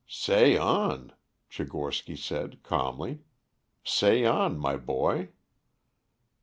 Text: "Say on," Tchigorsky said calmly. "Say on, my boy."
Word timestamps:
"Say 0.07 0.57
on," 0.57 1.13
Tchigorsky 1.51 2.17
said 2.17 2.63
calmly. 2.63 3.19
"Say 3.83 4.25
on, 4.25 4.57
my 4.57 4.75
boy." 4.75 5.29